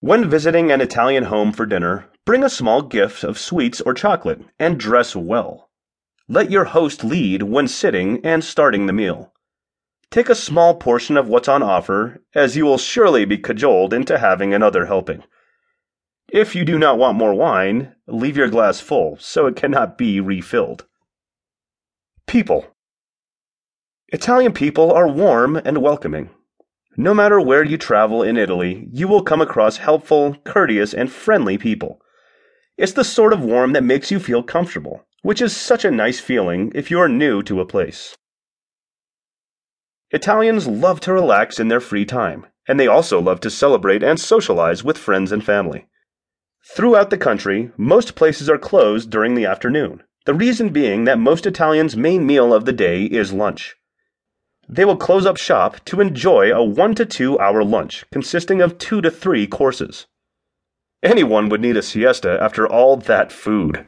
When 0.00 0.30
visiting 0.30 0.70
an 0.70 0.80
Italian 0.80 1.24
home 1.24 1.50
for 1.50 1.66
dinner, 1.66 2.06
bring 2.24 2.44
a 2.44 2.48
small 2.48 2.82
gift 2.82 3.24
of 3.24 3.36
sweets 3.36 3.80
or 3.80 3.94
chocolate, 3.94 4.42
and 4.56 4.78
dress 4.78 5.16
well. 5.16 5.70
Let 6.28 6.52
your 6.52 6.66
host 6.66 7.02
lead 7.02 7.42
when 7.42 7.66
sitting 7.66 8.24
and 8.24 8.44
starting 8.44 8.86
the 8.86 8.92
meal. 8.92 9.32
Take 10.10 10.28
a 10.28 10.36
small 10.36 10.76
portion 10.76 11.16
of 11.16 11.26
what's 11.26 11.48
on 11.48 11.64
offer, 11.64 12.22
as 12.32 12.56
you 12.56 12.64
will 12.64 12.78
surely 12.78 13.24
be 13.24 13.38
cajoled 13.38 13.92
into 13.92 14.18
having 14.18 14.54
another 14.54 14.86
helping. 14.86 15.24
If 16.28 16.54
you 16.54 16.64
do 16.64 16.78
not 16.78 16.96
want 16.98 17.18
more 17.18 17.34
wine, 17.34 17.96
leave 18.06 18.36
your 18.36 18.48
glass 18.48 18.78
full 18.78 19.16
so 19.18 19.46
it 19.46 19.56
cannot 19.56 19.98
be 19.98 20.20
refilled. 20.20 20.86
People 22.28 22.66
Italian 24.10 24.52
people 24.52 24.92
are 24.92 25.08
warm 25.08 25.56
and 25.56 25.78
welcoming. 25.78 26.30
No 27.00 27.14
matter 27.14 27.40
where 27.40 27.62
you 27.62 27.78
travel 27.78 28.24
in 28.24 28.36
Italy, 28.36 28.88
you 28.90 29.06
will 29.06 29.22
come 29.22 29.40
across 29.40 29.76
helpful, 29.76 30.34
courteous, 30.42 30.92
and 30.92 31.12
friendly 31.12 31.56
people. 31.56 32.00
It's 32.76 32.92
the 32.92 33.04
sort 33.04 33.32
of 33.32 33.40
warm 33.40 33.72
that 33.74 33.84
makes 33.84 34.10
you 34.10 34.18
feel 34.18 34.42
comfortable, 34.42 35.06
which 35.22 35.40
is 35.40 35.56
such 35.56 35.84
a 35.84 35.92
nice 35.92 36.18
feeling 36.18 36.72
if 36.74 36.90
you 36.90 36.98
are 36.98 37.08
new 37.08 37.40
to 37.44 37.60
a 37.60 37.66
place. 37.66 38.16
Italians 40.10 40.66
love 40.66 40.98
to 41.02 41.12
relax 41.12 41.60
in 41.60 41.68
their 41.68 41.78
free 41.78 42.04
time, 42.04 42.46
and 42.66 42.80
they 42.80 42.88
also 42.88 43.20
love 43.20 43.38
to 43.42 43.48
celebrate 43.48 44.02
and 44.02 44.18
socialize 44.18 44.82
with 44.82 44.98
friends 44.98 45.30
and 45.30 45.44
family. 45.44 45.86
Throughout 46.74 47.10
the 47.10 47.16
country, 47.16 47.70
most 47.76 48.16
places 48.16 48.50
are 48.50 48.58
closed 48.58 49.08
during 49.08 49.36
the 49.36 49.46
afternoon, 49.46 50.02
the 50.26 50.34
reason 50.34 50.70
being 50.70 51.04
that 51.04 51.20
most 51.20 51.46
Italians' 51.46 51.96
main 51.96 52.26
meal 52.26 52.52
of 52.52 52.64
the 52.64 52.72
day 52.72 53.04
is 53.04 53.32
lunch. 53.32 53.76
They 54.68 54.84
will 54.84 54.96
close 54.96 55.24
up 55.24 55.38
shop 55.38 55.82
to 55.86 56.00
enjoy 56.00 56.52
a 56.52 56.62
one 56.62 56.94
to 56.96 57.06
two 57.06 57.38
hour 57.38 57.64
lunch 57.64 58.04
consisting 58.12 58.60
of 58.60 58.76
two 58.76 59.00
to 59.00 59.10
three 59.10 59.46
courses. 59.46 60.06
Anyone 61.02 61.48
would 61.48 61.60
need 61.60 61.76
a 61.76 61.82
siesta 61.82 62.38
after 62.40 62.66
all 62.66 62.96
that 62.96 63.32
food. 63.32 63.86